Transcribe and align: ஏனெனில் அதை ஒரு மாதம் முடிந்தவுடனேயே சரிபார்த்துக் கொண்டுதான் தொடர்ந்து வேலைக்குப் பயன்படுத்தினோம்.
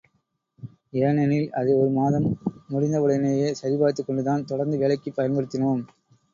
ஏனெனில் 0.99 1.51
அதை 1.51 1.73
ஒரு 1.73 1.89
மாதம் 1.89 2.25
முடிந்தவுடனேயே 2.69 3.51
சரிபார்த்துக் 3.53 4.07
கொண்டுதான் 4.07 4.45
தொடர்ந்து 4.45 4.77
வேலைக்குப் 4.77 5.19
பயன்படுத்தினோம். 5.19 5.83